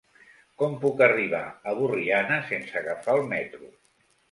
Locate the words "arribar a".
1.07-1.75